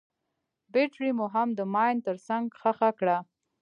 [0.71, 3.17] بټرۍ مو هم د ماين تر څنګ ښخه کړه.